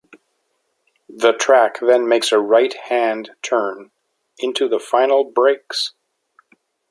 [1.15, 3.91] The track then makes a right hand turn
[4.39, 5.93] into the final brakes.